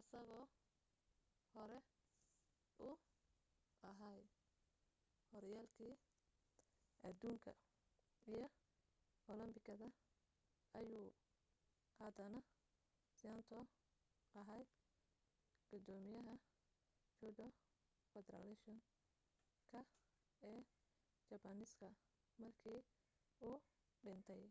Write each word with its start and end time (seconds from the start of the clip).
isagoo 0.00 0.46
hore 1.54 1.78
u 2.86 2.88
ahaa 3.90 4.16
horyaalkii 5.32 5.92
adduunka 7.08 7.50
iyo 8.32 8.46
olambikada 9.32 9.86
ayuu 10.78 11.10
haddana 12.00 12.38
saito 13.20 13.58
ahaa 14.40 14.62
gudoomiyaha 15.70 16.34
judo 17.20 17.46
federation 18.12 18.78
ka 19.70 19.80
ee 20.50 20.60
jabbaaniiska 21.30 21.86
markii 22.42 22.80
u 23.48 23.52
dhintay 24.04 24.44